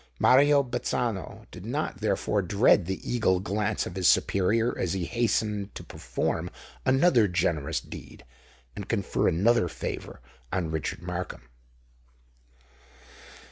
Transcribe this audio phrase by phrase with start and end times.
[0.17, 5.75] Mario Bazzano did not therefore dread the eagle glance of his superior, as he hastened
[5.75, 6.49] to perform
[6.87, 8.25] another generous deed
[8.75, 10.19] and confer another favour
[10.51, 11.49] on Richard Markham.